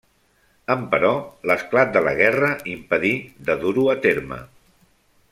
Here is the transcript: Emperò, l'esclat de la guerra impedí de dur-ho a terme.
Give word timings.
Emperò, 0.75 1.09
l'esclat 1.49 1.91
de 1.97 2.01
la 2.07 2.13
guerra 2.21 2.49
impedí 2.73 3.11
de 3.51 3.57
dur-ho 3.65 3.85
a 3.95 3.97
terme. 4.07 4.39